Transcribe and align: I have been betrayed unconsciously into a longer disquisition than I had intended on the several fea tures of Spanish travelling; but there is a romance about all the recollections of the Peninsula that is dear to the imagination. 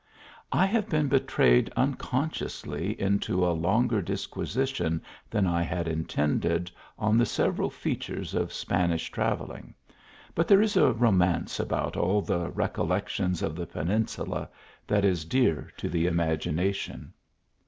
I 0.51 0.65
have 0.65 0.89
been 0.89 1.09
betrayed 1.09 1.71
unconsciously 1.75 2.99
into 2.99 3.45
a 3.45 3.53
longer 3.53 4.01
disquisition 4.01 5.03
than 5.29 5.45
I 5.45 5.61
had 5.61 5.87
intended 5.87 6.71
on 6.97 7.19
the 7.19 7.25
several 7.27 7.69
fea 7.69 7.95
tures 7.97 8.33
of 8.33 8.51
Spanish 8.51 9.11
travelling; 9.11 9.75
but 10.33 10.47
there 10.47 10.59
is 10.63 10.75
a 10.75 10.91
romance 10.91 11.59
about 11.59 11.95
all 11.97 12.23
the 12.23 12.49
recollections 12.49 13.43
of 13.43 13.55
the 13.55 13.67
Peninsula 13.67 14.49
that 14.87 15.05
is 15.05 15.23
dear 15.23 15.69
to 15.77 15.87
the 15.87 16.07
imagination. 16.07 17.13